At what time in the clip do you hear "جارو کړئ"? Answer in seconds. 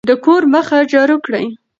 0.91-1.45